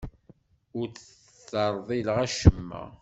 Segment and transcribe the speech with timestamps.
[0.79, 2.83] Ur d-terḍileḍ acemma.